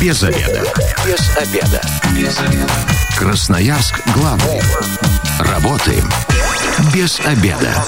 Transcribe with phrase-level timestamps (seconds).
[0.00, 0.62] Без обеда.
[1.04, 1.80] Без обеда.
[2.14, 2.72] Без обеда.
[3.16, 4.60] Красноярск главный.
[5.40, 6.08] Работаем
[6.94, 7.84] без обеда.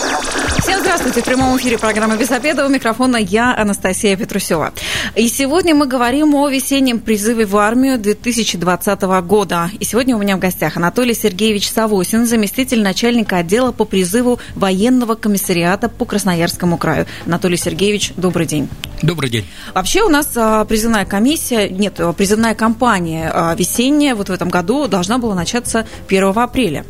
[0.60, 1.22] Всем здравствуйте.
[1.22, 2.66] В прямом эфире программы «Без обеда».
[2.66, 4.72] У микрофона я, Анастасия Петрусева.
[5.16, 9.68] И сегодня мы говорим о весеннем призыве в армию 2020 года.
[9.80, 15.16] И сегодня у меня в гостях Анатолий Сергеевич Савосин, заместитель начальника отдела по призыву военного
[15.16, 17.06] комиссариата по Красноярскому краю.
[17.26, 18.68] Анатолий Сергеевич, добрый день.
[19.02, 19.46] Добрый день.
[19.74, 24.48] Вообще у нас а, призывная комиссия, нет, а, призывная кампания а, весенняя вот в этом
[24.48, 26.84] году должна была начаться 1 апреля.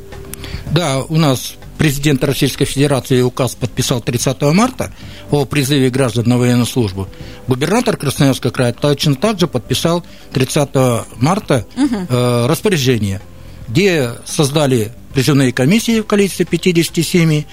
[0.72, 4.92] Да, у нас президент Российской Федерации указ подписал 30 марта
[5.30, 7.08] о призыве граждан на военную службу,
[7.48, 10.68] губернатор Красноярского края точно так же подписал 30
[11.16, 13.22] марта э, распоряжение,
[13.66, 17.44] где создали призывные комиссии в количестве 57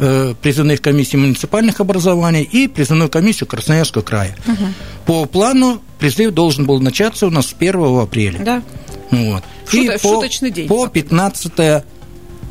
[0.00, 4.34] э, призывных комиссий муниципальных образований и призывную комиссию Красноярского края.
[4.48, 4.66] Угу.
[5.06, 8.40] По плану призыв должен был начаться у нас с 1 апреля.
[8.40, 8.62] Да.
[9.12, 9.44] Вот.
[9.70, 10.66] Шут, и по, день.
[10.66, 11.84] По 15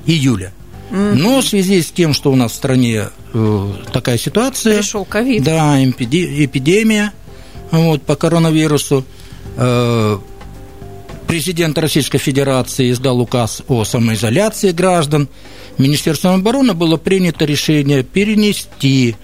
[0.06, 0.54] июля.
[0.92, 4.78] Но в связи с тем, что у нас в стране э, такая ситуация...
[4.78, 5.44] Пришел ковид.
[5.44, 7.12] Да, эпидемия
[7.72, 9.04] вот, по коронавирусу.
[9.58, 10.18] Э,
[11.28, 15.28] президент Российской Федерации издал указ о самоизоляции граждан.
[15.78, 19.16] Министерством обороны было принято решение перенести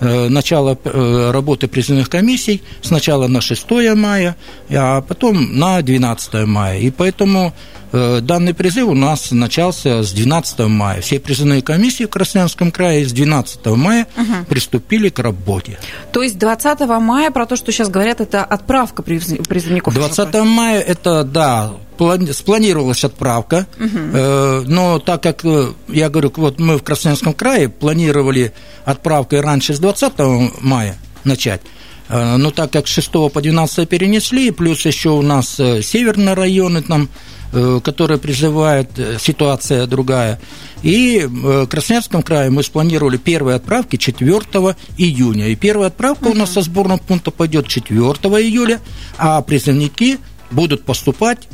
[0.00, 4.36] начало э, работы призывных комиссий сначала на 6 мая,
[4.70, 6.78] а потом на 12 мая.
[6.78, 7.54] И поэтому
[7.92, 11.00] э, данный призыв у нас начался с 12 мая.
[11.00, 14.44] Все призывные комиссии в Красноярском крае с 12 мая угу.
[14.48, 15.78] приступили к работе.
[16.12, 19.94] То есть 20 мая, про то, что сейчас говорят, это отправка призывников?
[19.94, 21.72] 20 мая это, да,
[22.32, 24.68] спланировалась отправка, угу.
[24.70, 28.52] но так как, э, я говорю, вот мы в Красноярском крае планировали
[28.84, 30.12] отправкой раньше с 20
[30.60, 31.60] мая начать,
[32.08, 36.82] э, но так как с 6 по 12 перенесли, плюс еще у нас северные районы
[36.82, 37.08] там,
[37.82, 40.40] которые призывают, ситуация другая.
[40.82, 44.40] И в Красноярском крае мы спланировали первые отправки 4
[44.98, 45.48] июня.
[45.48, 48.80] И первая отправка у нас со сборного пункта пойдет 4 июля,
[49.16, 50.18] а призывники
[50.50, 51.48] будут поступать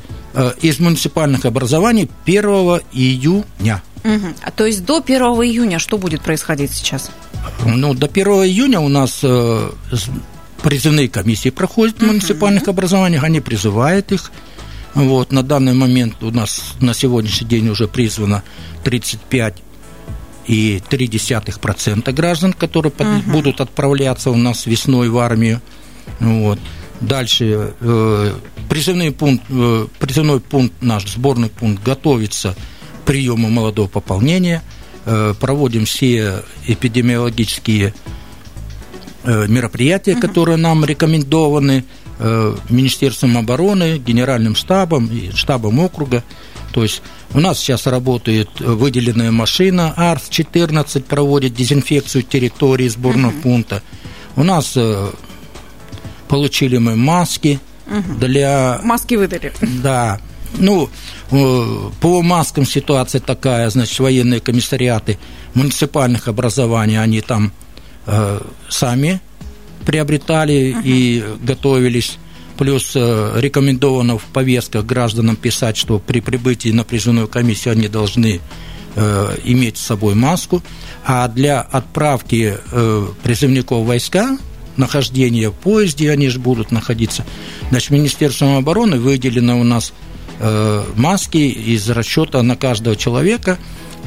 [0.60, 2.44] из муниципальных образований 1
[2.92, 3.82] июня.
[4.04, 4.26] Угу.
[4.42, 7.10] А то есть до 1 июня что будет происходить сейчас?
[7.64, 9.70] Ну, до 1 июня у нас э,
[10.62, 14.32] призывные комиссии проходят в муниципальных образованиях, они призывают их.
[14.94, 18.42] Вот, на данный момент у нас на сегодняшний день уже призвано
[18.84, 19.56] 35
[20.46, 25.60] и 0,3% граждан, которые uh будут отправляться у нас весной в армию.
[26.20, 26.58] Вот.
[27.02, 28.34] Дальше э,
[28.68, 32.54] призывной пункт, э, призывной пункт наш, сборный пункт готовится
[33.00, 34.62] к приему молодого пополнения.
[35.04, 37.94] Э, проводим все эпидемиологические
[39.24, 41.84] мероприятия, которые нам рекомендованы
[42.68, 46.24] Министерством обороны, Генеральным штабом и штабом округа.
[46.72, 47.02] То есть
[47.32, 53.42] у нас сейчас работает выделенная машина АРС-14, проводит дезинфекцию территории сборного uh-huh.
[53.42, 53.82] пункта.
[54.34, 54.76] У нас
[56.32, 58.14] получили мы маски угу.
[58.18, 58.80] для...
[58.82, 59.52] Маски выдали.
[59.82, 60.18] Да.
[60.56, 60.88] Ну,
[61.30, 65.18] э, по маскам ситуация такая, значит, военные комиссариаты
[65.52, 67.52] муниципальных образований, они там
[68.06, 69.20] э, сами
[69.84, 70.80] приобретали угу.
[70.82, 72.16] и готовились.
[72.56, 78.40] Плюс э, рекомендовано в повестках гражданам писать, что при прибытии на призывную комиссию они должны
[78.96, 80.62] э, иметь с собой маску.
[81.04, 84.38] А для отправки э, призывников войска
[84.76, 87.24] нахождения в поезде, они же будут находиться.
[87.70, 89.92] Значит, Министерством обороны выделено у нас
[90.38, 93.58] э, маски из расчета на каждого человека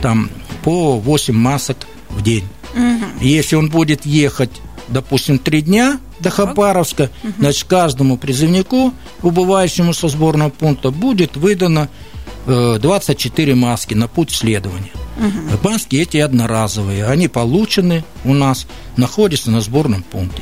[0.02, 0.30] там
[0.64, 1.78] по 8 масок
[2.10, 2.46] в день.
[2.74, 3.24] Угу.
[3.26, 4.52] Если он будет ехать,
[4.88, 7.34] допустим, три дня до Хабаровска, угу.
[7.40, 11.90] значит, каждому призывнику, убывающему со сборного пункта, будет выдано
[12.46, 14.92] 24 э, маски на путь следования.
[15.18, 15.70] Угу.
[15.70, 18.68] Маски эти одноразовые, они получены у нас,
[18.98, 20.42] находятся на сборном пункте.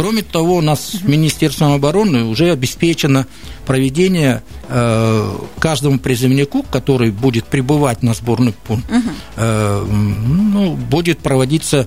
[0.00, 0.94] Кроме того, у нас.
[1.02, 3.26] Министерством обороны уже обеспечено
[3.66, 8.86] проведение э, каждому призывнику, который будет прибывать на сборный пункт,
[9.36, 11.86] э, ну, будет проводиться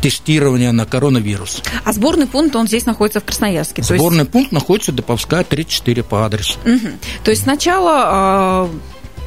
[0.00, 1.62] тестирование на коронавирус.
[1.84, 3.82] А сборный пункт, он здесь находится в Красноярске?
[3.82, 4.30] Сборный есть...
[4.30, 6.58] пункт находится Доповская, 34 по адресу.
[6.64, 6.88] Угу.
[7.22, 8.68] То есть сначала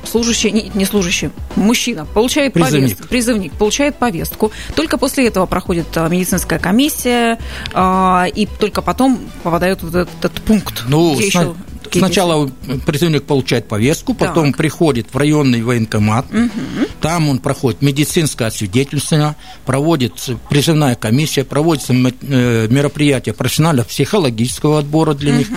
[0.07, 2.89] служащий, не, не служащий, мужчина получает призывник.
[2.89, 4.51] повестку, призывник получает повестку.
[4.75, 7.37] Только после этого проходит а, медицинская комиссия,
[7.73, 10.83] а, и только потом попадает в этот, этот пункт.
[10.87, 11.55] Ну, где сна- еще
[11.93, 12.49] Сначала
[12.85, 14.57] призывник получает повестку, потом так.
[14.57, 16.87] приходит в районный военкомат, угу.
[17.01, 20.13] там он проходит медицинское освидетельствование, проводит
[20.49, 25.37] призывная комиссия, проводится э, мероприятие профессионально-психологического отбора для угу.
[25.39, 25.47] них.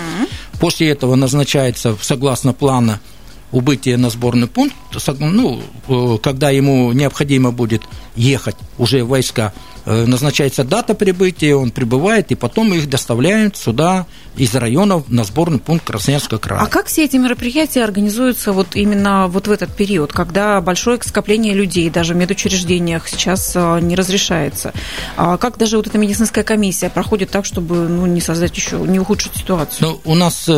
[0.60, 3.00] После этого назначается, согласно плана,
[3.52, 4.74] убытие на сборный пункт,
[5.18, 7.82] ну, э, когда ему необходимо будет
[8.16, 9.52] ехать уже в войска,
[9.86, 14.06] э, назначается дата прибытия, он прибывает, и потом их доставляют сюда
[14.36, 16.60] из районов на сборный пункт Красноярского края.
[16.60, 21.54] А как все эти мероприятия организуются вот именно вот в этот период, когда большое скопление
[21.54, 24.72] людей даже в медучреждениях сейчас э, не разрешается?
[25.16, 29.00] А как даже вот эта медицинская комиссия проходит так, чтобы ну, не создать еще, не
[29.00, 29.88] ухудшить ситуацию?
[29.88, 30.48] Ну, у нас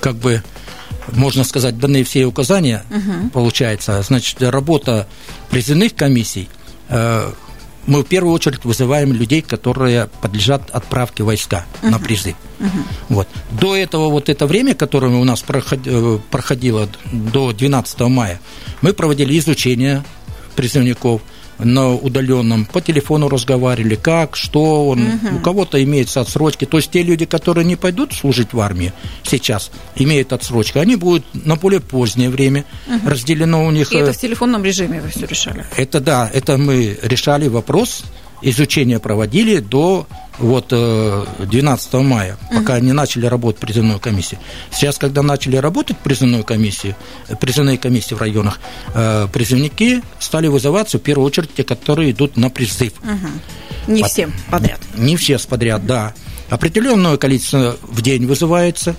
[0.00, 0.42] как бы
[1.12, 3.30] можно сказать, даны все указания, угу.
[3.30, 4.02] получается.
[4.02, 5.06] Значит, работа
[5.50, 6.48] призывных комиссий,
[6.88, 7.32] э,
[7.86, 11.90] мы в первую очередь вызываем людей, которые подлежат отправке войска угу.
[11.92, 12.36] на призыв.
[12.58, 12.68] Угу.
[13.08, 13.28] Вот.
[13.50, 18.40] До этого вот это время, которое у нас э, проходило до 12 мая,
[18.82, 20.04] мы проводили изучение
[20.56, 21.22] призывников–
[21.64, 25.36] на удаленном, по телефону разговаривали, как, что он, угу.
[25.36, 26.64] у кого-то имеется отсрочки.
[26.64, 28.92] То есть те люди, которые не пойдут служить в армии
[29.22, 33.10] сейчас, имеют отсрочку, они будут на более позднее время, угу.
[33.10, 33.92] разделено у них...
[33.92, 35.64] И это э, в телефонном режиме вы все решали?
[35.76, 38.04] Это да, это мы решали вопрос,
[38.42, 40.06] изучение проводили до
[40.38, 42.82] вот 12 э, мая, пока uh-huh.
[42.82, 44.40] не начали работать призывную комиссию.
[44.70, 46.96] Сейчас, когда начали работать призывную комиссию,
[47.40, 48.58] призывные комиссии в районах,
[48.94, 52.94] э, призывники стали вызываться в первую очередь те, которые идут на призыв.
[53.02, 53.92] Uh-huh.
[53.92, 54.10] Не Под...
[54.10, 54.80] всем подряд.
[54.96, 56.14] Не все подряд, да.
[56.48, 58.96] Определенное количество в день вызывается,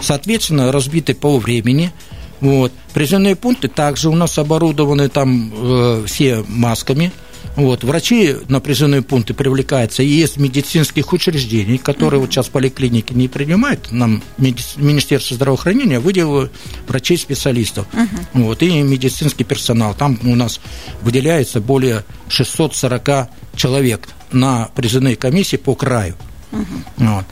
[0.00, 1.92] соответственно, разбиты по времени.
[2.40, 2.72] Вот.
[2.92, 7.12] Призывные пункты также у нас оборудованы там э, все масками,
[7.56, 7.84] вот.
[7.84, 12.22] Врачи на призывные пункты привлекаются и из медицинских учреждений, которые mm-hmm.
[12.22, 13.92] вот сейчас поликлиники не принимают.
[13.92, 16.50] Нам Министерство здравоохранения выделило
[16.88, 18.42] врачей-специалистов mm-hmm.
[18.44, 19.94] вот, и медицинский персонал.
[19.94, 20.60] Там у нас
[21.02, 26.14] выделяется более 640 человек на призывные комиссии по краю.
[26.52, 26.64] Mm-hmm.
[26.98, 27.24] Вот.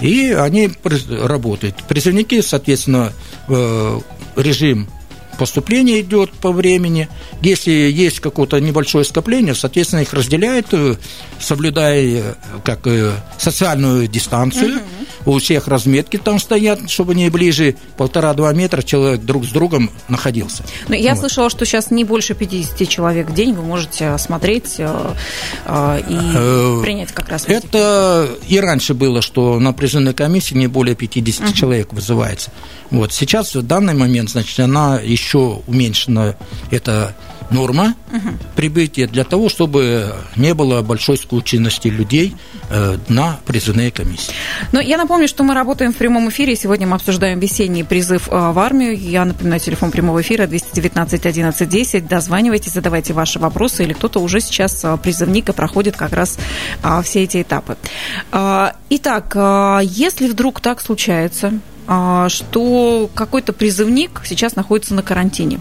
[0.00, 0.70] И они
[1.08, 1.76] работают.
[1.88, 3.12] Призывники, соответственно,
[3.48, 4.00] э,
[4.36, 4.88] режим
[5.36, 7.08] поступление идет по времени.
[7.42, 10.96] Если есть какое-то небольшое скопление, соответственно, их разделяют, э,
[11.38, 12.34] соблюдая э,
[12.64, 14.76] как э, социальную дистанцию.
[14.76, 14.84] Угу.
[15.26, 20.64] У всех разметки там стоят, чтобы не ближе полтора-два метра человек друг с другом находился.
[20.88, 21.20] Но я вот.
[21.20, 25.14] слышала, что сейчас не больше 50 человек в день вы можете осмотреть э,
[25.66, 27.44] э, и э, принять как раз.
[27.46, 31.52] Это и раньше было, что на призывной комиссии не более 50 угу.
[31.52, 32.50] человек вызывается.
[32.90, 36.36] Вот сейчас в данный момент, значит, она еще уменьшена,
[36.70, 37.14] это
[37.50, 38.30] норма угу.
[38.54, 42.34] прибытия для того, чтобы не было большой скученности людей
[42.70, 44.32] э, на призывные комиссии.
[44.72, 46.56] Но я напомню, что мы работаем в прямом эфире.
[46.56, 48.98] Сегодня мы обсуждаем весенний призыв э, в армию.
[48.98, 52.08] Я напоминаю, телефон прямого эфира 219 11 10.
[52.08, 56.38] Дозванивайтесь, задавайте ваши вопросы, или кто-то уже сейчас э, призывник и проходит как раз
[57.04, 57.76] все эти этапы.
[58.90, 59.36] Итак,
[59.82, 61.54] если вдруг так случается,
[62.28, 65.60] что какой-то призывник сейчас находится на карантине,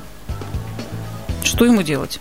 [1.45, 2.19] что ему делать?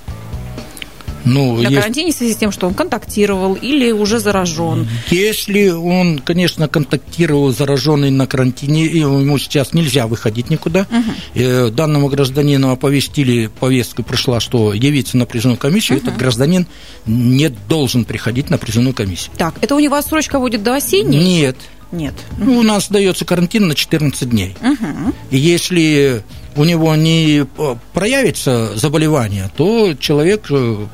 [1.24, 1.76] Ну, на есть...
[1.76, 4.86] карантине в связи с тем, что он контактировал или уже заражен?
[5.10, 11.70] Если он, конечно, контактировал зараженный на карантине, и ему сейчас нельзя выходить никуда, угу.
[11.70, 16.06] данному гражданину оповестили, повестка пришла, что явиться на призывную комиссию, угу.
[16.06, 16.66] этот гражданин
[17.06, 19.32] не должен приходить на призывную комиссию.
[19.38, 21.24] Так, это у него срочка будет до осенней?
[21.24, 21.56] Нет.
[21.92, 22.14] Нет.
[22.38, 24.56] Ну, у нас дается карантин на 14 дней.
[24.60, 25.14] Угу.
[25.30, 26.24] И если
[26.56, 27.46] у него не
[27.92, 30.86] проявится заболевание, то человек э,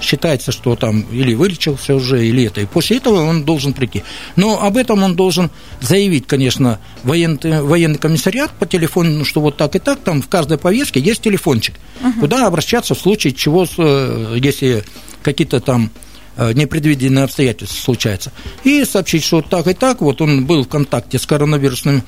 [0.00, 2.60] считается, что там или вылечился уже, или это.
[2.60, 4.02] И после этого он должен прийти.
[4.36, 5.50] Но об этом он должен
[5.80, 10.28] заявить, конечно, военный, военный комиссариат по телефону, ну, что вот так и так, там в
[10.28, 12.20] каждой повестке есть телефончик, угу.
[12.20, 14.84] куда обращаться в случае чего, э, если
[15.22, 15.90] какие-то там
[16.36, 18.32] э, непредвиденные обстоятельства случаются.
[18.64, 22.02] И сообщить, что вот так и так, вот он был в контакте с коронавирусным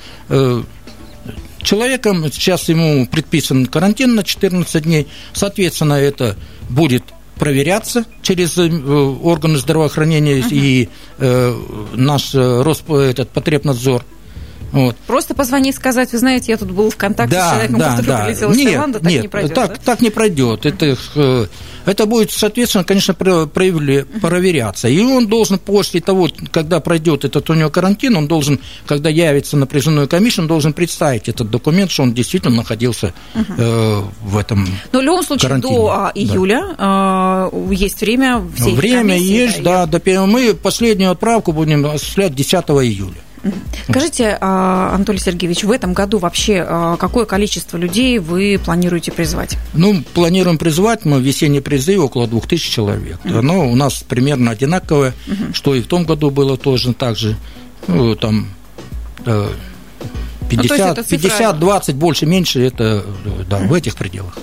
[1.62, 6.36] человеком, сейчас ему предписан карантин на 14 дней, соответственно, это
[6.68, 7.04] будет
[7.38, 10.48] проверяться через э, органы здравоохранения uh-huh.
[10.50, 10.88] и
[11.18, 11.56] э,
[11.94, 14.04] наш э, Росп, этот потребнадзор.
[14.72, 14.96] Вот.
[15.06, 18.06] Просто позвонить, сказать, вы знаете, я тут был в контакте да, с человеком, да, который
[18.06, 18.24] да.
[18.24, 19.54] прилетел нет, из Таиланда, так нет, не пройдет.
[19.54, 19.76] Так, да?
[19.84, 20.66] так не пройдет.
[20.66, 21.46] Это э,
[21.88, 24.88] это будет, соответственно, конечно, проверяться.
[24.88, 29.56] И он должен после того, когда пройдет этот у него карантин, он должен, когда явится
[29.56, 34.66] на призывную комиссию, он должен представить этот документ, что он действительно находился э, в этом
[34.92, 35.74] Но в любом случае карантине.
[35.74, 37.50] до а, июля да.
[37.52, 39.86] э, есть время Время комиссии, есть, да.
[39.86, 43.27] да до, мы последнюю отправку будем осуществлять 10 июля.
[43.88, 49.56] Скажите, а, Анатолий Сергеевич, в этом году вообще а, какое количество людей вы планируете призвать?
[49.74, 53.18] Ну, планируем призвать мы весенний призыв около 2000 человек.
[53.24, 53.38] Mm-hmm.
[53.38, 55.54] Оно у нас примерно одинаковое, mm-hmm.
[55.54, 57.36] что и в том году было тоже так же.
[57.86, 58.48] Ну, там
[60.48, 63.04] 50, ну, 50 20, больше, меньше, это
[63.48, 64.36] да, в этих пределах.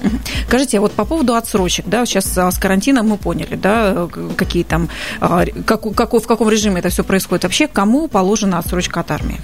[0.48, 4.90] Скажите, вот по поводу отсрочек, да, сейчас а, с карантином мы поняли, да, какие там,
[5.20, 7.44] а, как, как, в каком режиме это все происходит.
[7.44, 9.42] Вообще, кому положена отсрочка от армии?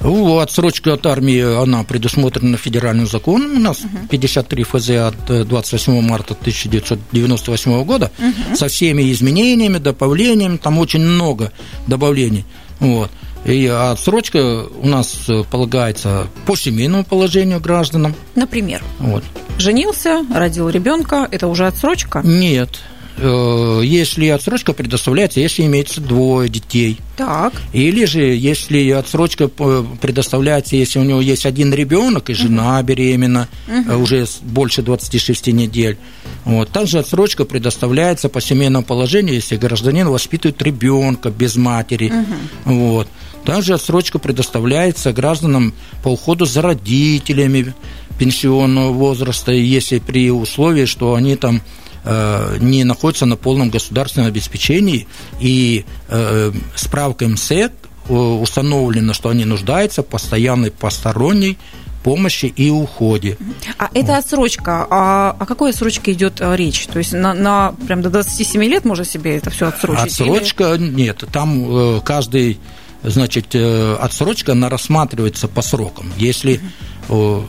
[0.00, 6.34] Ну, отсрочка от армии, она предусмотрена федеральным законом у нас, 53 ФЗ от 28 марта
[6.34, 8.56] 1998 года, угу.
[8.56, 11.52] со всеми изменениями, добавлениями, там очень много
[11.86, 12.44] добавлений.
[12.80, 13.10] Вот.
[13.44, 18.14] И отсрочка у нас э, полагается по семейному положению гражданам.
[18.34, 18.82] Например?
[18.98, 19.22] Вот.
[19.58, 22.22] Женился, родил ребенка, это уже отсрочка?
[22.24, 22.80] Нет.
[23.16, 26.98] Э, если отсрочка предоставляется, если имеется двое детей.
[27.16, 27.52] Так.
[27.72, 32.86] Или же, если отсрочка э, предоставляется, если у него есть один ребенок и жена угу.
[32.86, 34.02] беременна угу.
[34.02, 35.96] уже больше 26 недель.
[36.44, 36.70] Вот.
[36.70, 42.10] Также отсрочка предоставляется по семейному положению, если гражданин воспитывает ребенка без матери.
[42.10, 42.74] Угу.
[42.74, 43.08] Вот.
[43.44, 47.74] Также отсрочка предоставляется гражданам по уходу за родителями
[48.18, 51.62] пенсионного возраста, если при условии, что они там
[52.04, 55.06] э, не находятся на полном государственном обеспечении,
[55.40, 57.72] и э, справка МСЭК
[58.08, 61.56] установлено, что они нуждаются в постоянной посторонней
[62.02, 63.38] помощи и уходе.
[63.78, 63.96] А вот.
[63.96, 64.86] это отсрочка.
[64.90, 66.86] А о какой отсрочке идет э, речь?
[66.86, 70.20] То есть на, на прям до 27 лет можно себе это все отсрочить?
[70.20, 70.88] Отсрочка или...
[70.88, 71.24] нет.
[71.32, 72.58] Там каждый
[73.04, 76.12] значит, э, отсрочка, она рассматривается по срокам.
[76.16, 76.60] Если
[77.08, 77.40] э,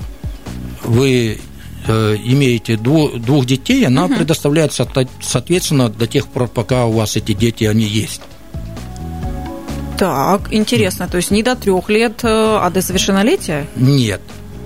[0.84, 1.40] вы
[1.88, 4.16] э, имеете двух детей, она угу.
[4.16, 4.88] предоставляется,
[5.22, 8.22] соответственно, до тех пор, пока у вас эти дети, они есть.
[9.98, 11.08] Так, интересно.
[11.08, 13.66] То есть не до трех лет, а до совершеннолетия?
[13.78, 14.22] Нет.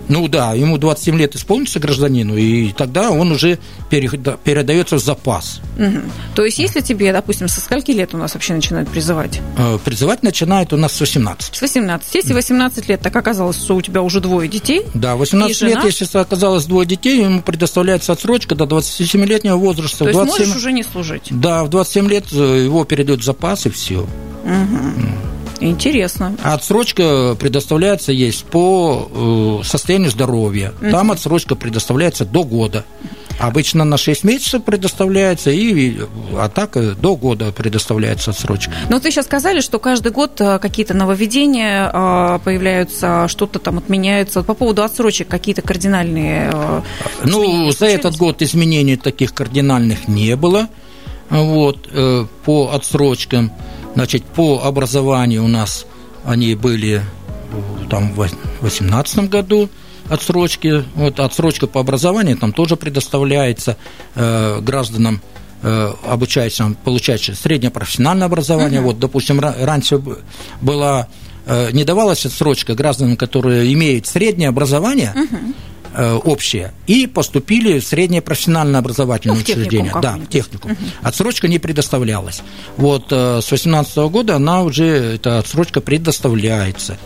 [0.09, 5.61] Ну да, ему 27 лет исполнится гражданину, и тогда он уже передается в запас.
[5.77, 5.99] Угу.
[6.35, 9.39] То есть, если тебе, допустим, со скольки лет у нас вообще начинают призывать?
[9.57, 11.55] Э, призывать начинает у нас с 18.
[11.55, 12.15] С 18.
[12.15, 14.83] Если 18 лет, так оказалось, что у тебя уже двое детей.
[14.95, 19.99] Да, 18 лет, если оказалось двое детей, ему предоставляется отсрочка до 27-летнего возраста.
[19.99, 20.45] То есть 27...
[20.45, 21.27] можешь уже не служить?
[21.29, 23.99] Да, в 27 лет э, его перейдет в запас, и все.
[23.99, 25.38] Угу.
[25.59, 26.35] Интересно.
[26.41, 30.73] Отсрочка предоставляется есть по э, состоянию здоровья.
[30.81, 30.91] Угу.
[30.91, 32.85] Там отсрочка предоставляется до года.
[33.39, 35.97] Обычно на 6 месяцев предоставляется, и,
[36.33, 38.71] а так э, до года предоставляется отсрочка.
[38.89, 41.89] Но ну, ты сейчас сказали, что каждый год э, какие-то нововведения
[42.39, 44.43] появляются, что-то там отменяется.
[44.43, 46.53] По поводу отсрочек какие-то кардинальные
[47.23, 50.67] Ну, за этот год изменений таких кардинальных не было.
[51.29, 51.87] Вот,
[52.45, 53.51] по отсрочкам.
[53.95, 55.85] Значит, по образованию у нас
[56.25, 57.01] они были
[57.89, 59.69] там в 2018 году
[60.09, 60.83] отсрочки.
[60.95, 63.77] Вот отсрочка по образованию там тоже предоставляется
[64.15, 65.21] э, гражданам
[65.61, 68.81] э, обучающим, получающим среднее профессиональное образование.
[68.81, 68.85] Uh-huh.
[68.85, 70.01] Вот, допустим, раньше
[70.61, 71.07] была
[71.45, 75.13] э, не давалась отсрочка гражданам, которые имеют среднее образование.
[75.15, 75.25] Э,
[75.97, 79.93] общее, и поступили в среднее профессиональное образовательное ну, учреждение.
[80.01, 80.67] Да, в технику.
[80.67, 80.77] Угу.
[81.01, 82.41] Отсрочка не предоставлялась.
[82.77, 86.97] Вот э, с 2018 года она уже, эта отсрочка предоставляется.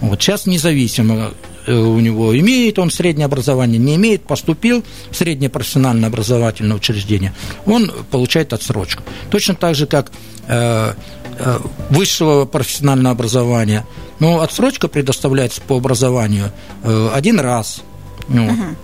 [0.00, 1.32] Вот сейчас независимо
[1.66, 7.34] э, у него имеет он среднее образование, не имеет, поступил в среднее профессиональное образовательное учреждение,
[7.66, 9.02] он получает отсрочку.
[9.30, 10.10] Точно так же, как
[10.48, 10.94] э,
[11.38, 11.58] э,
[11.90, 13.86] высшего профессионального образования.
[14.18, 17.82] Но отсрочка предоставляется по образованию э, один раз–
[18.30, 18.76] ну, угу.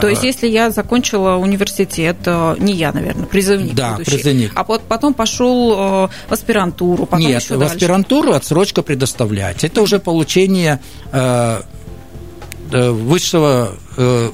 [0.00, 3.74] То есть, если я закончила университет, э, не я, наверное, призывник.
[3.74, 4.52] Да, будущий, призывник.
[4.54, 7.76] А потом пошел э, в аспирантуру, потом Нет, еще в дальше.
[7.76, 9.66] аспирантуру отсрочка предоставляется.
[9.66, 10.80] Это уже получение
[11.12, 11.62] э,
[12.72, 13.76] высшего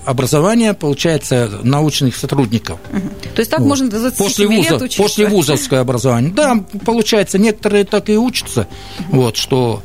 [0.07, 2.81] образования, получается, научных сотрудников.
[2.91, 3.09] Угу.
[3.35, 3.69] То есть так вот.
[3.69, 5.03] можно до 27 после вуза, лет учиться?
[5.03, 6.33] После вузовское образование.
[6.33, 8.67] Да, получается, некоторые так и учатся,
[9.11, 9.21] угу.
[9.21, 9.83] вот, что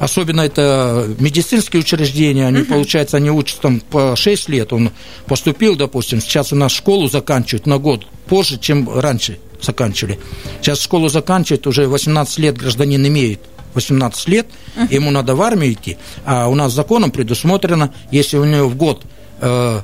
[0.00, 2.74] особенно это медицинские учреждения, они, угу.
[2.74, 4.90] получается, они учатся там по 6 лет, он
[5.26, 10.18] поступил, допустим, сейчас у нас школу заканчивают на год позже, чем раньше заканчивали.
[10.60, 13.40] Сейчас школу заканчивает, уже 18 лет гражданин имеет,
[13.74, 14.46] 18 лет,
[14.90, 19.04] ему надо в армию идти, а у нас законом предусмотрено, если у него в год
[19.40, 19.80] э,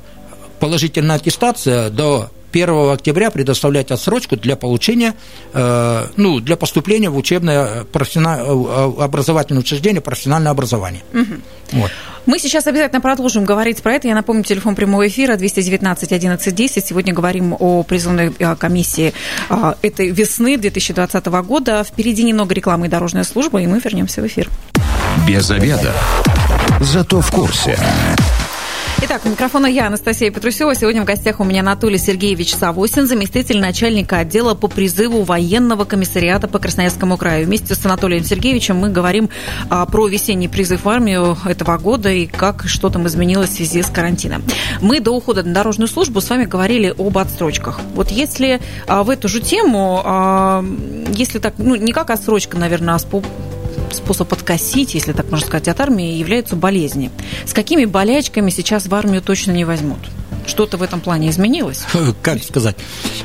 [0.59, 5.15] положительная аттестация до 1 октября предоставлять отсрочку для получения,
[5.53, 11.01] э, ну, для поступления в учебное профессиональное, э, образовательное учреждение профессиональное образование.
[11.13, 11.79] Угу.
[11.79, 11.91] Вот.
[12.25, 14.07] Мы сейчас обязательно продолжим говорить про это.
[14.07, 16.85] Я напомню, телефон прямого эфира 219 11 10.
[16.85, 19.13] Сегодня говорим о призывной э, комиссии
[19.81, 21.83] этой весны 2020 года.
[21.83, 24.49] Впереди немного рекламы и дорожная служба, и мы вернемся в эфир.
[25.27, 25.93] Без обеда.
[26.79, 27.77] Зато в курсе.
[29.05, 30.73] Итак, у микрофона я, Анастасия Петрусева.
[30.75, 36.47] Сегодня в гостях у меня Анатолий Сергеевич Савосин, заместитель начальника отдела по призыву военного комиссариата
[36.47, 37.45] по Красноярскому краю.
[37.45, 39.29] Вместе с Анатолием Сергеевичем мы говорим
[39.69, 43.81] а, про весенний призыв в армию этого года и как что там изменилось в связи
[43.81, 44.41] с карантином.
[44.79, 47.81] Мы до ухода на дорожную службу с вами говорили об отсрочках.
[47.95, 50.63] Вот если а, в эту же тему, а,
[51.09, 52.99] если так, ну, не как отсрочка, наверное, а
[53.93, 57.11] способ откосить, если так можно сказать, от армии являются болезни.
[57.45, 59.99] С какими болячками сейчас в армию точно не возьмут?
[60.45, 61.83] Что-то в этом плане изменилось?
[62.21, 62.75] Как сказать?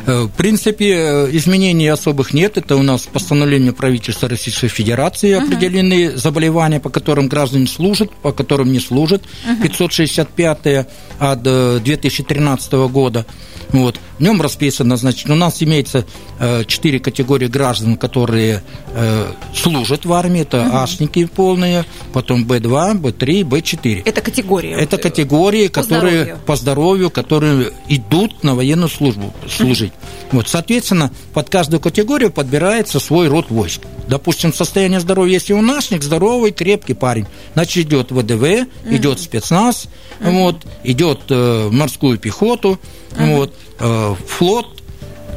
[0.06, 2.56] Э, в принципе, э, изменений особых нет.
[2.56, 5.44] Это у нас постановление правительства Российской Федерации uh-huh.
[5.44, 9.22] определены заболевания, по которым граждане служат, по которым не служат.
[9.46, 9.62] Uh-huh.
[9.62, 10.86] 565
[11.18, 13.26] от 2013 э, года.
[13.70, 14.00] Вот.
[14.18, 16.04] В нем расписано, значит, у нас имеется
[16.38, 18.62] э, четыре категории граждан, которые
[18.94, 20.40] э, служат в армии.
[20.40, 20.76] Это угу.
[20.76, 24.02] ашники полные, потом Б2, Б3, Б4.
[24.04, 24.70] Это категории?
[24.70, 26.38] Это категории, по которые здоровью.
[26.46, 29.92] по здоровью, которые идут на военную службу служить.
[30.32, 33.82] Вот, соответственно, под каждую категорию подбирается свой род войск.
[34.08, 39.88] Допустим, состояние здоровья, если у нашник здоровый, крепкий парень, значит, идет ВДВ, идет спецназ,
[40.20, 42.78] вот, идет э, морскую пехоту,
[43.16, 44.78] вот, э, флот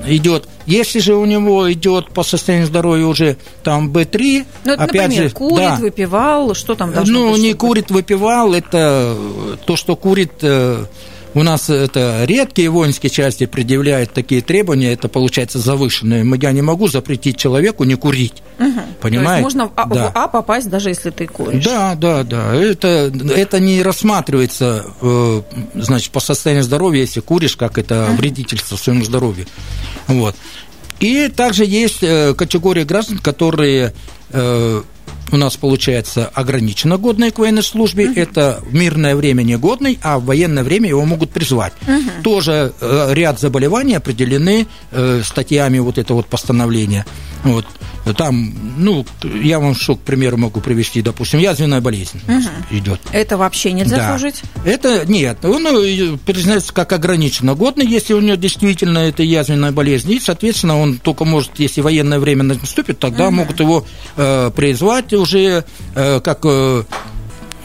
[0.06, 0.48] идет.
[0.66, 5.30] Если же у него идет по состоянию здоровья уже там Б3, ну, это, опять например,
[5.30, 9.18] же, курит, да, выпивал, что там должно Ну, быть, не курит, выпивал, это
[9.66, 10.86] то, что курит э,
[11.34, 16.24] у нас это редкие воинские части предъявляют такие требования, это получается завышенное.
[16.42, 18.44] Я не могу запретить человеку не курить.
[18.60, 18.82] Угу.
[19.02, 19.44] Понимаете?
[19.44, 19.86] Можно в, да.
[19.86, 21.64] в А попасть, даже если ты куришь.
[21.64, 22.54] Да, да, да.
[22.56, 25.42] Это, это не рассматривается э,
[25.76, 29.46] значит, по состоянию здоровья, если куришь, как это вредительство своему здоровью.
[30.08, 30.36] Вот.
[31.00, 33.94] И также есть э, категория граждан, которые
[34.30, 34.82] э,
[35.32, 38.06] у нас получается ограниченно годный к военной службе.
[38.06, 38.22] Uh-huh.
[38.22, 41.74] Это в мирное время негодный, а в военное время его могут призвать.
[41.86, 42.22] Uh-huh.
[42.24, 47.06] Тоже э, ряд заболеваний определены э, статьями вот этого вот постановления.
[47.44, 47.66] Вот.
[48.18, 52.78] Там, ну, я вам что, к примеру, могу привести, допустим, язвенная болезнь угу.
[52.78, 53.00] идет.
[53.12, 54.10] Это вообще нельзя да.
[54.10, 54.42] служить?
[54.66, 60.12] Это нет, он ну, признается как ограниченно годный, если у него действительно это язвенная болезнь,
[60.12, 63.36] и, соответственно, он только может, если военное время наступит, тогда угу.
[63.36, 63.86] могут его
[64.18, 66.84] э, призвать уже э, как э,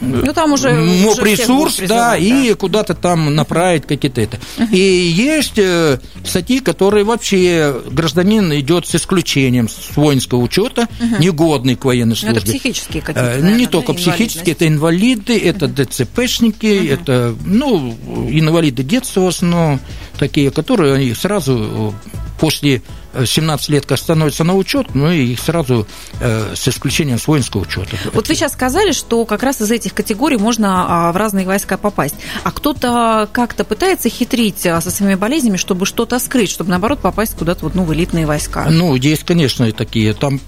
[0.01, 4.37] ну, там уже, моп ресурс, да, да, и куда-то там направить какие-то это.
[4.57, 4.71] Uh-huh.
[4.71, 11.19] И есть э, статьи, которые вообще гражданин идет с исключением с воинского учета, uh-huh.
[11.19, 12.35] негодный к военной службе.
[12.35, 13.29] Ну, это психические какие-то.
[13.29, 16.93] Э, наверное, не да, только психические, это инвалиды, это ДЦПшники, uh-huh.
[16.93, 17.95] это, ну,
[18.29, 19.79] инвалиды детства в основном
[20.19, 21.93] такие, которые они сразу
[22.39, 22.81] после
[23.25, 25.87] 17 лет, как становятся на учет, ну и их сразу
[26.19, 27.97] э, с исключением с воинского учета.
[28.13, 31.77] Вот вы сейчас сказали, что как раз из этих категорий можно а, в разные войска
[31.77, 32.15] попасть.
[32.43, 37.35] А кто-то как-то пытается хитрить а, со своими болезнями, чтобы что-то скрыть, чтобы наоборот попасть
[37.35, 38.67] куда-то вот, ну, в элитные войска?
[38.69, 40.13] Ну, есть, конечно, и такие.
[40.13, 40.39] Там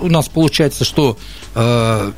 [0.00, 1.18] у нас получается, что
[1.54, 2.12] э,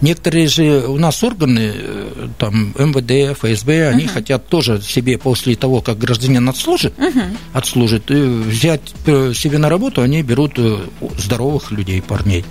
[0.00, 4.08] Некоторые же у нас органы, э, там МВД, ФСБ, они uh-huh.
[4.08, 7.36] хотят тоже себе после того, как гражданин отслужит, uh-huh.
[7.52, 10.78] отслужит, взять э, себе на работу, они берут э,
[11.18, 12.46] здоровых людей, парней.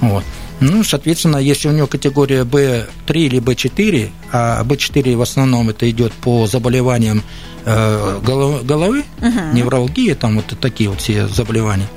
[0.00, 0.24] Вот.
[0.60, 6.12] Ну, соответственно, если у него категория B3 или B4, а B4 в основном это идет
[6.12, 7.22] по заболеваниям
[7.64, 9.54] э, головы, uh-huh.
[9.54, 11.88] невралгия, там вот такие вот все заболевания.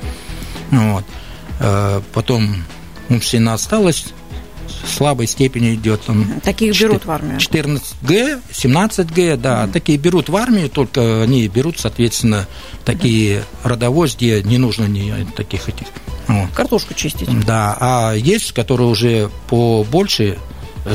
[0.70, 1.06] Вот.
[1.60, 2.56] Э, потом
[3.10, 4.06] умственная осталась,
[4.86, 6.02] слабой степени идет.
[6.02, 7.38] Там, Таких 4, берут в армию?
[7.38, 12.48] 14Г, 17Г, да, mm такие берут в армию, только они берут, соответственно,
[12.86, 15.88] такие mm родовоз, где не нужно ни таких этих.
[16.28, 16.50] Вот.
[16.54, 17.28] Картошку чистить.
[17.46, 20.38] Да, а есть, которые уже по больше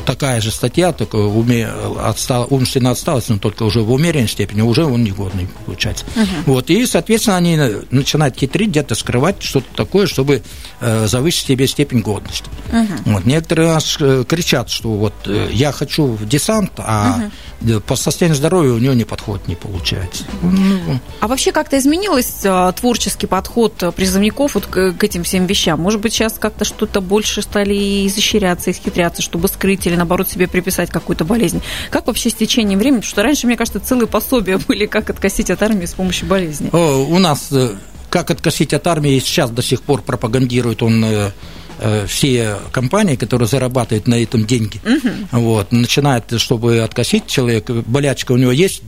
[0.04, 1.68] такая же статья, только уме,
[2.02, 6.04] отстал, умственно отсталость, но только уже в умеренной степени, уже он негодный получается.
[6.14, 6.26] Uh-huh.
[6.46, 7.58] Вот, и, соответственно, они
[7.90, 10.42] начинают хитрить, где-то скрывать что-то такое, чтобы
[10.80, 12.50] э, завысить себе степень годности.
[12.70, 12.86] Uh-huh.
[13.06, 17.80] Вот, некоторые аж э, кричат, что вот э, я хочу в десант, а uh-huh.
[17.80, 20.24] по состоянию здоровья у него не подходит, не получается.
[20.42, 25.80] Ну, а вообще как-то изменилось э, творческий подход призывников вот к, к этим всем вещам?
[25.80, 30.46] Может быть, сейчас как-то что-то больше стали изощряться, исхитряться, чтобы скрыть забыть или, наоборот, себе
[30.46, 31.60] приписать какую-то болезнь.
[31.90, 33.00] Как вообще с течением времени?
[33.00, 36.70] Потому что раньше, мне кажется, целые пособия были, как откосить от армии с помощью болезни.
[36.72, 37.74] О, у нас э,
[38.10, 41.30] как откосить от армии сейчас до сих пор пропагандирует он э,
[41.78, 45.40] э, все компании, которые зарабатывают на этом деньги, угу.
[45.40, 48.82] вот, начинает, чтобы откосить человека, болячка у него есть,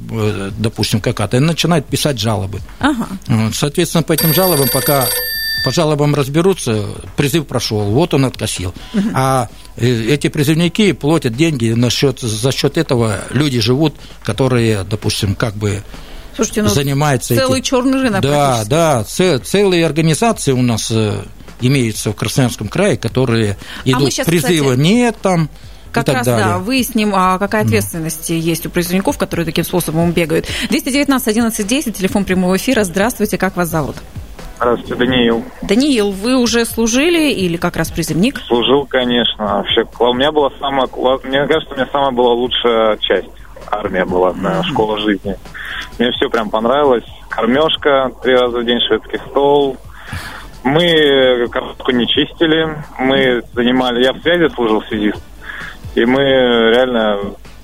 [0.58, 2.60] допустим, какая-то, и начинает писать жалобы.
[2.80, 3.08] Ага.
[3.52, 5.06] Соответственно, по этим жалобам, пока
[5.64, 8.74] по жалобам разберутся, призыв прошел, вот он откосил.
[9.14, 15.34] А э, эти призывники платят деньги на счет, за счет этого люди живут, которые, допустим,
[15.34, 15.82] как бы
[16.36, 17.64] Слушайте, ну, занимаются целый этим.
[17.64, 18.22] черный рынок.
[18.22, 21.24] Да, да, целые организации у нас э,
[21.60, 25.50] имеются в Красноярском крае, которые А идут щас, призыва кстати, нет там.
[25.90, 26.46] Как и так раз, далее.
[26.46, 30.46] да, выясним, а какая ответственность есть у призывников, которые таким способом бегают.
[30.68, 32.84] 219 11 10, телефон прямого эфира.
[32.84, 33.96] Здравствуйте, как вас зовут?
[34.58, 35.44] Здравствуйте, Даниил.
[35.62, 38.40] Даниил, вы уже служили или как раз призывник?
[38.40, 39.58] Служил, конечно.
[39.58, 40.88] Вообще, кла- у меня была самая...
[41.22, 43.28] Мне кажется, у меня самая была лучшая часть.
[43.70, 45.36] Армия была, да, школа жизни.
[45.98, 47.04] Мне все прям понравилось.
[47.28, 49.76] Кормежка, три раза в день шведский стол.
[50.64, 52.82] Мы картошку не чистили.
[52.98, 54.02] Мы занимали...
[54.02, 55.22] Я в связи служил связист.
[55.94, 57.18] И мы реально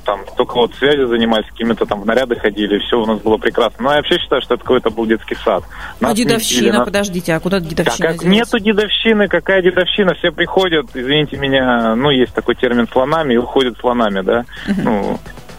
[0.05, 3.85] там только вот связи занимались, какими-то там в наряды ходили, все у нас было прекрасно.
[3.85, 5.64] Но я вообще считаю, что это какой-то был детский сад.
[6.01, 8.37] А Нас дедовщина, месили, нас- подождите, а куда Да дедовщина как делась?
[8.37, 10.14] нету дедовщины, какая дедовщина?
[10.14, 14.45] Все приходят, извините меня, ну, есть такой термин слонами и уходят слонами, да?
[14.83, 15.19] Ну,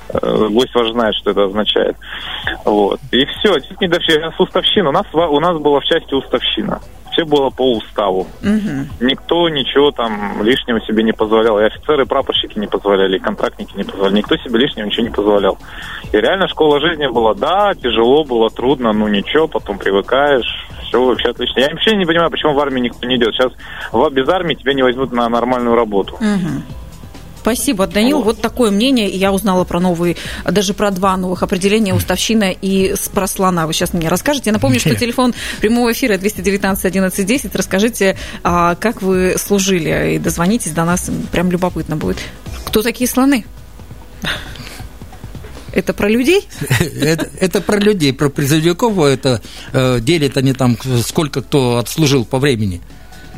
[0.09, 1.97] э, гость ваш знает, что это означает.
[2.63, 2.99] Вот.
[3.11, 4.89] И все, чуть не дедовщина, уставщина.
[4.89, 6.79] У нас, у нас была в части уставщина.
[7.15, 8.27] Все было по уставу.
[8.41, 8.89] Мгм.
[8.99, 11.57] Никто ничего там лишнего себе не позволял.
[11.61, 14.17] И офицеры, и прапорщики не позволяли, и контрактники не позволяли.
[14.17, 15.57] Никто себе лишнего ничего не позволял.
[16.11, 20.67] И реально школа жизни была, да, тяжело было, трудно, ну ничего, потом привыкаешь.
[20.83, 21.61] Все вообще отлично.
[21.61, 23.33] Я вообще не понимаю, почему в армии никто не идет.
[23.33, 23.53] Сейчас
[23.93, 26.17] в- без армии тебя не возьмут на нормальную работу.
[26.19, 26.63] Мгм.
[27.45, 28.23] Спасибо, Данил.
[28.23, 29.07] Вот такое мнение.
[29.07, 30.17] И я узнала про новые,
[30.49, 33.67] даже про два новых определения уставщина и про слона.
[33.67, 34.49] Вы сейчас мне расскажете.
[34.49, 37.55] Я напомню, что телефон прямого эфира 219 11 10.
[37.55, 40.15] Расскажите, а, как вы служили.
[40.15, 41.11] И дозвонитесь до нас.
[41.31, 42.17] Прям любопытно будет.
[42.65, 43.45] Кто такие слоны?
[45.71, 46.47] Это про людей?
[46.79, 49.39] это, это про людей, про призывников, это
[49.71, 52.81] э, делят они там, сколько кто отслужил по времени.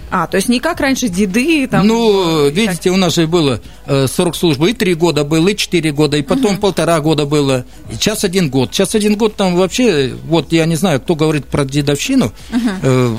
[0.10, 1.86] А, то есть не как раньше деды там.
[1.86, 2.56] ну, и так.
[2.56, 6.18] видите, у нас же было э, срок службы и три года было, и четыре года,
[6.18, 8.74] и потом полтора года было, и сейчас один год.
[8.74, 12.32] Сейчас один год там вообще, вот я не знаю, кто говорит про дедовщину,
[12.82, 13.16] э,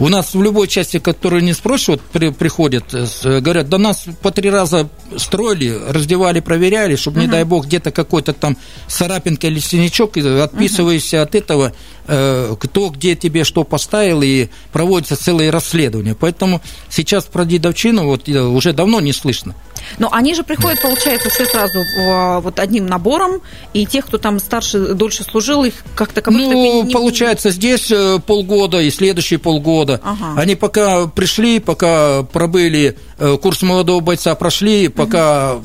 [0.00, 3.78] у нас в любой части, которую не спросишь, вот при- приходят, э, с- говорят, да
[3.78, 8.56] нас по три раза строили, раздевали, проверяли, чтобы, не дай бог, где-то какой-то там
[8.86, 11.72] царапинка или синячок, и отписываешься от этого,
[12.06, 16.14] э, кто где тебе что поставил, и проводится целое расследование.
[16.14, 19.54] Поэтому сейчас про дедовщину вот э, уже давно не слышно.
[19.98, 23.40] Но они же приходят, получается, все сразу в- вот одним набором,
[23.72, 28.18] и тех, кто там старше, дольше служил, их как таковых Ну, не- получается, здесь э,
[28.26, 30.00] полгода и следующие полгода.
[30.04, 30.34] Ага.
[30.40, 35.56] Они пока пришли, пока пробыли, э, курс молодого бойца прошли, пока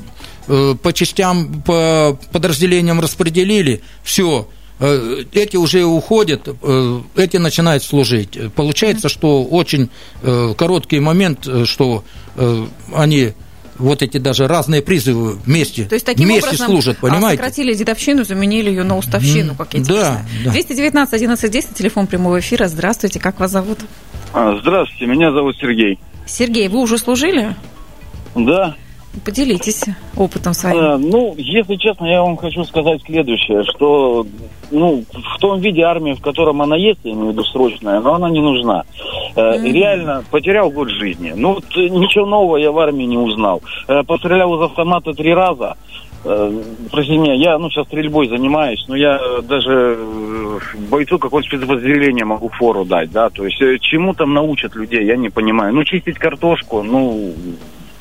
[0.47, 4.47] э, по частям, по подразделениям распределили, все.
[4.79, 6.47] Эти уже уходят,
[7.15, 8.37] эти начинают служить.
[8.53, 9.89] Получается, что очень
[10.21, 12.03] короткий момент, что
[12.93, 13.33] они
[13.77, 17.37] вот эти даже разные призывы вместе, То есть таким вместе образом служат, а, понимаете?
[17.41, 20.25] сократили дедовщину, заменили ее на уставщину, как я Да, знаю.
[20.45, 20.51] да.
[20.51, 22.67] 219 11 10, телефон прямого эфира.
[22.67, 23.79] Здравствуйте, как вас зовут?
[24.33, 25.99] А, Здравствуйте, меня зовут Сергей.
[26.25, 27.55] Сергей, вы уже служили?
[28.35, 28.75] Да.
[29.25, 29.83] Поделитесь
[30.17, 30.77] опытом своим.
[30.77, 34.25] Э, ну, если честно, я вам хочу сказать следующее, что
[34.71, 38.15] ну, в том виде армии, в котором она есть, я имею в виду срочная, но
[38.15, 38.83] она не нужна.
[39.35, 39.65] Э, Мгм.
[39.73, 41.33] Реально потерял год жизни.
[41.35, 43.61] Ну, вот, э, ничего нового я в армии не узнал.
[43.87, 45.77] Э, Пострелял из автомата три раза.
[46.25, 46.51] Э,
[46.91, 49.97] Простите меня, я ну, сейчас стрельбой занимаюсь, но я даже
[50.89, 55.29] бойцу какое-то спецподразделение могу фору дать, да, то есть чему там научат людей, я не
[55.29, 55.73] понимаю.
[55.73, 57.33] Ну, чистить картошку, ну,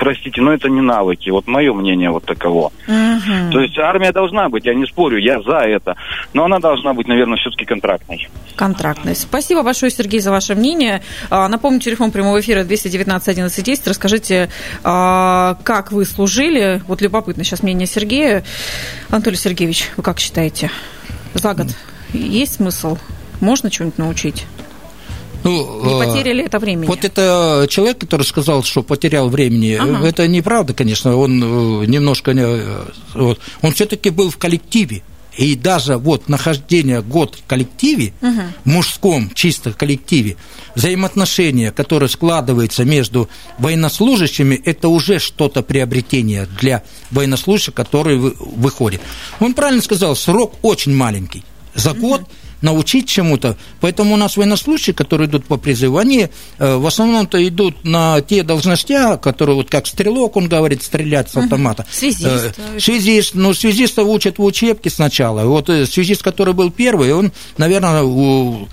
[0.03, 2.73] простите, но это не навыки, вот мое мнение вот таково.
[2.87, 3.51] Мгм.
[3.53, 5.95] То есть армия должна быть, я не спорю, я за это,
[6.33, 8.27] но она должна быть, наверное, все-таки контрактной.
[8.57, 9.21] Контрактность.
[9.21, 11.01] Спасибо большое, Сергей, за ваше мнение.
[11.29, 13.87] А, Напомню, телефон прямого эфира 219 11 10.
[13.87, 14.49] Расскажите,
[14.83, 16.81] а, как вы служили?
[16.87, 18.43] Вот любопытно сейчас мнение Сергея.
[19.09, 20.69] Анатолий Сергеевич, вы как считаете?
[21.33, 21.67] За год
[22.11, 22.97] есть смысл?
[23.39, 24.45] Можно чего-нибудь научить?
[25.43, 26.87] Ну, Не э, потеряли это времени?
[26.87, 30.07] Вот это человек, который сказал, что потерял времени, Ага.
[30.07, 31.15] это неправда, конечно.
[31.17, 32.33] Он э, немножко...
[32.33, 35.01] не- э, вот, он все-таки был в коллективе.
[35.35, 38.13] И даже вот нахождение год в коллективе,
[38.65, 40.37] мужском чисто коллективе,
[40.75, 43.27] взаимоотношения, которые складываются между
[43.57, 49.01] военнослужащими, это уже что-то приобретение для военнослужащих, который вы- выходит.
[49.39, 51.43] Он правильно сказал, срок очень маленький.
[51.73, 52.21] За год
[52.63, 53.55] научить чему-то.
[53.81, 58.41] Поэтому у нас военнослужащие, которые идут по призыву, они э, в основном-то идут на те
[58.43, 61.85] должности, которые, вот как стрелок, он говорит, стрелять с автомата.
[61.91, 62.55] Связист.
[62.57, 65.43] Э, связист, ну, связиста учат в учебке сначала.
[65.45, 68.67] Вот э, связист, который был первый, он, наверное, у-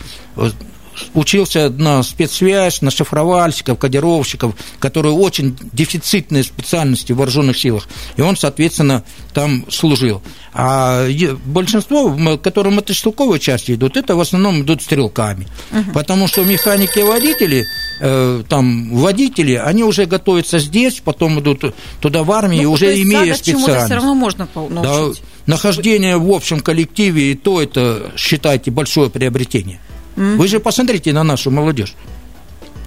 [1.14, 7.88] учился на спецсвязь, на шифровальщиков, кодировщиков, которые очень дефицитные специальности в вооруженных силах.
[8.16, 10.22] И он, соответственно, там служил.
[10.52, 11.06] А
[11.44, 15.46] большинство, которые мотострелковой части идут, это в основном идут стрелками.
[15.70, 15.92] Угу.
[15.94, 17.64] Потому что механики и водители,
[18.00, 23.34] э, там, водители, они уже готовятся здесь, потом идут туда в армию, ну, уже имея
[23.34, 23.84] специальность.
[23.86, 24.82] все равно можно научить.
[24.82, 29.80] Да, нахождение в общем коллективе, и то это, считайте, большое приобретение.
[30.16, 30.36] Mm-hmm.
[30.36, 31.94] Вы же посмотрите на нашу молодежь.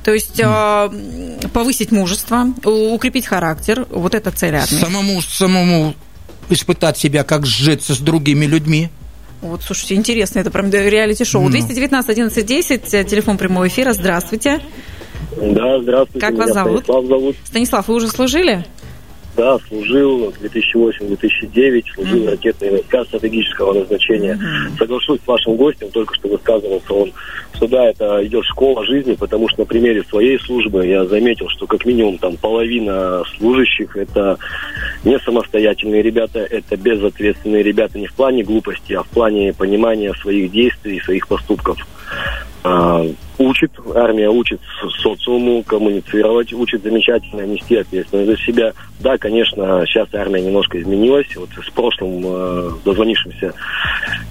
[0.03, 1.49] То есть mm.
[1.49, 4.79] повысить мужество, укрепить характер, вот это цель армии.
[4.79, 5.95] Самому, самому
[6.49, 8.89] испытать себя, как сжиться с другими людьми.
[9.41, 11.43] Вот, слушайте, интересно, это прям реалити-шоу.
[11.43, 11.49] Ну.
[11.49, 14.61] 219 11 10, телефон прямого эфира, здравствуйте.
[15.37, 16.19] Да, здравствуйте.
[16.19, 16.83] Как вас зовут?
[16.83, 17.35] Станислав зовут.
[17.45, 18.65] Станислав, вы уже служили?
[19.35, 22.29] Да, служил 2008-2009, служил mm-hmm.
[22.29, 24.35] ракетные войска стратегического назначения.
[24.35, 24.77] Mm-hmm.
[24.77, 27.11] Соглашусь с вашим гостем, только что высказывался он,
[27.55, 31.65] что да, это идет школа жизни, потому что на примере своей службы я заметил, что
[31.65, 34.37] как минимум там половина служащих это
[35.03, 40.51] не самостоятельные ребята, это безответственные ребята не в плане глупости, а в плане понимания своих
[40.51, 41.77] действий и своих поступков.
[42.63, 43.05] А,
[43.39, 44.61] учит, армия учит
[45.01, 48.73] социуму коммуницировать, учит замечательно нести ответственность за себя.
[49.01, 51.27] Да, конечно, сейчас армия немножко изменилась.
[51.35, 53.53] Вот с прошлым э, дозвонившимся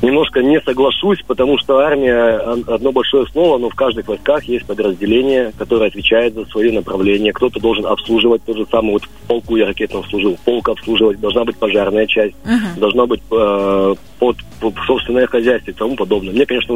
[0.01, 5.53] немножко не соглашусь, потому что армия одно большое слово, но в каждых войсках есть подразделение,
[5.59, 7.33] которое отвечает за свое направление.
[7.33, 8.95] Кто-то должен обслуживать то же самое.
[8.95, 12.81] Вот в полку я ракетно служил, полк обслуживать, должна быть пожарная часть, uh-huh.
[12.81, 16.33] должна быть э, под, под собственное хозяйство и тому подобное.
[16.33, 16.75] Мне, конечно,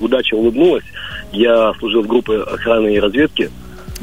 [0.00, 0.65] удача улыбнулась.
[1.32, 3.50] Я служил в группе охраны и разведки.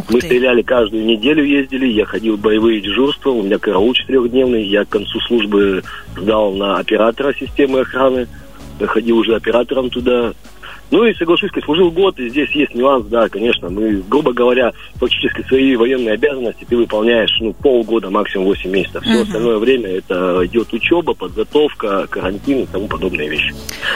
[0.10, 4.86] Мы стреляли каждую неделю, ездили, я ходил в боевые дежурства, у меня караул четырехдневный, я
[4.86, 5.84] к концу службы
[6.18, 8.28] сдал на оператора системы охраны,
[8.82, 10.34] ходил уже оператором туда,
[10.94, 13.68] ну и соглашусь, служил год, и здесь есть нюанс, да, конечно.
[13.68, 19.02] Мы, грубо говоря, фактически свои военные обязанности ты выполняешь, ну, полгода, максимум 8 месяцев.
[19.02, 19.22] Все uh-huh.
[19.24, 23.56] остальное время это идет учеба, подготовка, карантин и тому подобные вещи.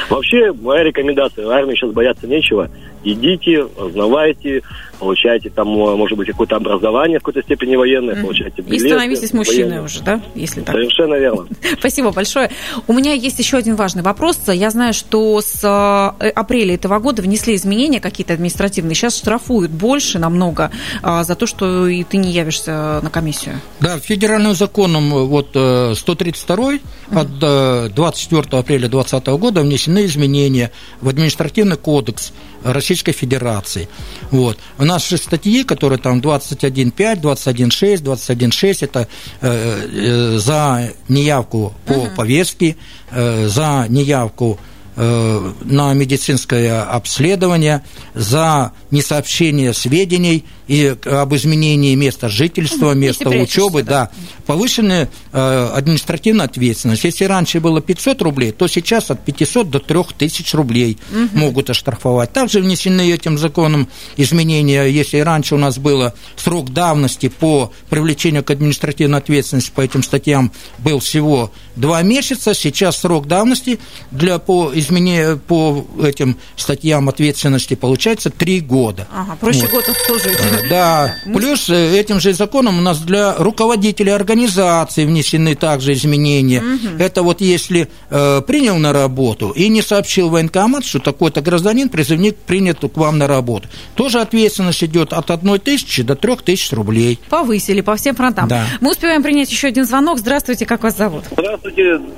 [0.10, 2.68] Вообще, моя рекомендация, армии сейчас бояться нечего.
[3.04, 4.64] Идите, узнавайте,
[5.00, 8.22] получаете там, может быть, какое-то образование в какой-то степени военное, mm.
[8.22, 8.86] получаете билеты.
[8.86, 10.76] И становитесь мужчиной уже, да, если так?
[10.76, 11.48] Совершенно верно.
[11.80, 12.50] Спасибо большое.
[12.88, 14.40] У меня есть еще один важный вопрос.
[14.48, 18.96] Я знаю, что с э, апреля этого года внесли изменения какие-то административные.
[18.96, 20.72] Сейчас штрафуют больше намного
[21.04, 23.62] за то, что и ты не явишься на комиссию.
[23.80, 26.80] Да, федеральным законом вот 132 mm.
[27.12, 33.88] от 24 э, апреля 2020 года внесены изменения в административный кодекс Российской Федерации.
[34.32, 34.58] Вот.
[34.78, 39.08] У нас же статьи, которые там 21.5, 21.6, 21.6, это
[39.42, 39.88] э,
[40.34, 42.16] э, за неявку по uh-huh.
[42.16, 42.76] повестке,
[43.12, 44.60] э, за неявку
[44.98, 47.84] на медицинское обследование,
[48.16, 54.10] за несообщение сведений и об изменении места жительства, места учебы, да.
[54.46, 57.04] Повышенная э, административная ответственность.
[57.04, 61.38] Если раньше было 500 рублей, то сейчас от 500 до 3000 рублей угу.
[61.38, 62.34] могут оштрафовать.
[62.34, 68.52] Также внесены этим законом изменения, если раньше у нас было срок давности по привлечению к
[68.52, 73.80] административной ответственности по этим статьям был всего 2 месяца, сейчас срок давности
[74.12, 79.08] для, по изменению по этим статьям ответственности получается 3 года.
[79.14, 79.72] Ага, проще вот.
[79.72, 80.38] год отслужить.
[80.70, 86.62] Да, плюс э, этим же законом у нас для руководителей организации внесены также изменения.
[86.62, 86.98] Угу.
[87.00, 92.36] Это вот если э, принял на работу и не сообщил военкомат, что такой-то гражданин, призывник
[92.38, 93.68] принят к вам на работу.
[93.96, 97.20] Тоже ответственность идет от 1 тысячи до 3 тысяч рублей.
[97.30, 98.48] Повысили по всем фронтам.
[98.48, 98.66] Да.
[98.82, 100.20] Мы успеваем принять еще один звонок.
[100.20, 101.24] Здравствуйте, как вас зовут?
[101.32, 101.67] Здравствуйте,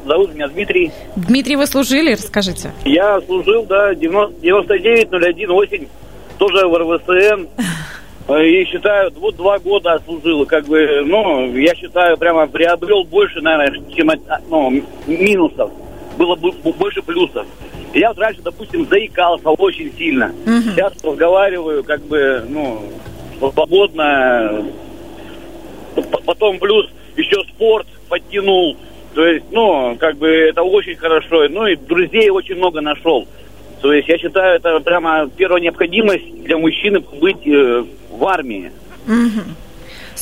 [0.06, 0.92] зовут меня Дмитрий.
[1.16, 2.14] Дмитрий, вы служили?
[2.14, 2.72] Расскажите.
[2.86, 5.88] Я служил, да, 99 осень,
[6.38, 7.48] тоже в РВСН.
[8.30, 13.42] Э, и считаю, вот два года отслужил, как бы, ну, я считаю, прямо приобрел больше,
[13.42, 14.12] наверное, чем
[14.50, 15.72] ну, минусов.
[16.16, 17.48] Было больше плюсов.
[17.94, 20.28] Я вот раньше, допустим, заикался очень сильно.
[20.46, 20.62] Угу.
[20.62, 22.84] Сейчас разговариваю, как бы, ну,
[23.40, 24.64] свободно.
[26.26, 28.78] Потом плюс еще спорт подтянул.
[29.14, 31.48] То есть, ну, как бы это очень хорошо.
[31.50, 33.28] Ну и друзей очень много нашел.
[33.82, 38.72] То есть я считаю, это прямо первая необходимость для мужчины быть э, в армии.
[39.08, 39.42] Угу.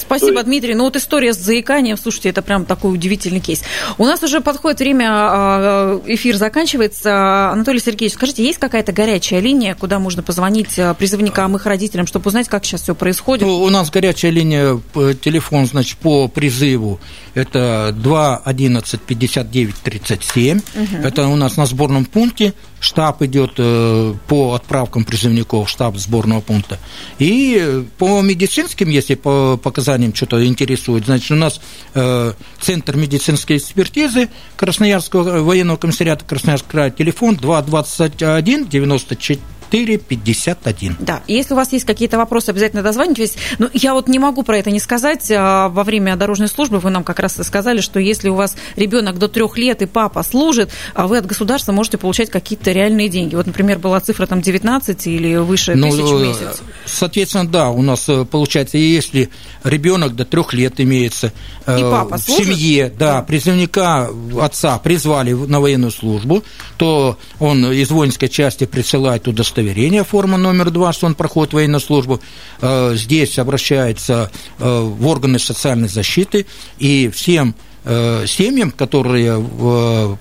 [0.01, 0.45] Спасибо, есть...
[0.45, 0.75] Дмитрий.
[0.75, 3.63] Ну вот история с заиканием, слушайте, это прям такой удивительный кейс.
[3.97, 7.51] У нас уже подходит время, а, эфир заканчивается.
[7.51, 12.27] Анатолий Сергеевич, скажите, есть какая-то горячая линия, куда можно позвонить а, призывникам, их родителям, чтобы
[12.27, 13.45] узнать, как сейчас все происходит?
[13.47, 14.79] Ну, у нас горячая линия,
[15.21, 16.99] телефон, значит, по призыву,
[17.33, 20.57] это 2 11 59 37.
[20.57, 20.85] Угу.
[21.03, 26.79] Это у нас на сборном пункте штаб идет э, по отправкам призывников, штаб сборного пункта.
[27.19, 29.57] И по медицинским, если по
[29.87, 31.61] показаниям что-то интересует, значит, у нас
[31.93, 39.39] э, Центр медицинской экспертизы Красноярского военного комиссариата Красноярского края, телефон 221 94
[39.71, 40.97] 451.
[40.99, 43.35] Да, если у вас есть какие-то вопросы, обязательно дозвонитесь.
[43.59, 45.29] Но я вот не могу про это не сказать.
[45.31, 49.17] А, во время дорожной службы вы нам как раз сказали, что если у вас ребенок
[49.17, 53.35] до трех лет и папа служит, а вы от государства можете получать какие-то реальные деньги.
[53.35, 56.61] Вот, например, была цифра там 19 или выше ну, тысяч в месяц.
[56.85, 59.29] Соответственно, да, у нас э, получается, если
[59.63, 61.33] ребенок до трех лет имеется
[61.65, 62.45] э, и папа в служит?
[62.45, 64.09] семье, да, призывника
[64.41, 66.43] отца призвали на военную службу,
[66.77, 71.81] то он из воинской части присылает удостоверение удостоверение, форма номер два, что он проходит военную
[71.81, 72.19] службу.
[72.61, 76.45] Э, здесь обращается э, в органы социальной защиты,
[76.77, 80.17] и всем э, семьям, которые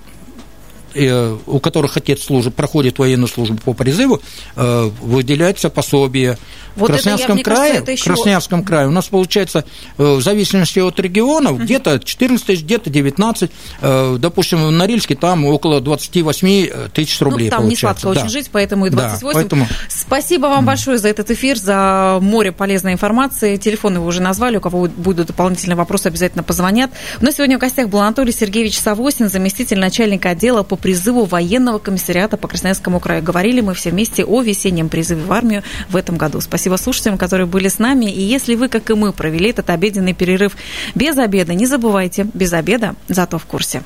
[1.45, 4.21] у которых отец служит, проходит военную службу по призыву,
[4.55, 6.37] выделяется пособие
[6.77, 8.03] вот в Красноярском это, крае, кажется, еще...
[8.03, 9.65] в Красноярском крае у нас получается
[9.97, 11.63] э, в зависимости от регионов uh-huh.
[11.63, 17.45] где-то 14 тысяч, где-то 19, э, допустим, в Норильске там около 28 тысяч рублей.
[17.45, 17.69] Ну, там получается.
[17.69, 18.21] не сладко да.
[18.21, 19.27] очень жить, поэтому и 28.
[19.27, 19.67] Да, поэтому...
[19.89, 20.67] Спасибо вам mm.
[20.67, 23.55] большое за этот эфир, за море полезной информации.
[23.57, 26.91] Телефоны вы уже назвали, у кого будут дополнительные вопросы, обязательно позвонят.
[27.21, 32.37] Нас сегодня в гостях был Анатолий Сергеевич Савосин, заместитель начальника отдела по призыву военного комиссариата
[32.37, 33.21] по Красноярскому краю.
[33.21, 36.39] Говорили мы все вместе о весеннем призыве в армию в этом году.
[36.39, 38.05] Спасибо слушателям, которые были с нами.
[38.05, 40.55] И если вы, как и мы, провели этот обеденный перерыв
[40.95, 43.83] без обеда, не забывайте, без обеда, зато в курсе.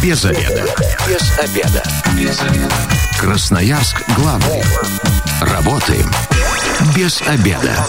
[0.00, 0.64] Без обеда.
[1.08, 1.82] Без обеда.
[2.16, 2.74] Без обеда.
[3.18, 4.62] Красноярск главный.
[5.40, 6.08] Работаем
[6.94, 7.84] без обеда.